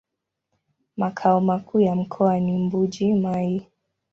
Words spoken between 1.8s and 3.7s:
mkoa ni Mbuji-Mayi.